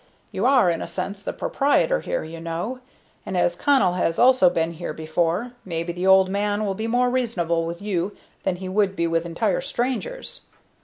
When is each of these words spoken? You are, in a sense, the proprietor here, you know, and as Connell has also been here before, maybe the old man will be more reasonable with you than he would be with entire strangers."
You 0.31 0.47
are, 0.47 0.71
in 0.71 0.81
a 0.81 0.87
sense, 0.87 1.21
the 1.21 1.31
proprietor 1.31 1.99
here, 2.01 2.23
you 2.23 2.39
know, 2.39 2.79
and 3.23 3.37
as 3.37 3.55
Connell 3.55 3.93
has 3.93 4.17
also 4.17 4.49
been 4.49 4.71
here 4.71 4.93
before, 4.93 5.51
maybe 5.63 5.93
the 5.93 6.07
old 6.07 6.27
man 6.27 6.65
will 6.65 6.73
be 6.73 6.87
more 6.87 7.11
reasonable 7.11 7.67
with 7.67 7.83
you 7.83 8.17
than 8.41 8.55
he 8.55 8.67
would 8.67 8.95
be 8.95 9.05
with 9.05 9.27
entire 9.27 9.61
strangers." 9.61 10.47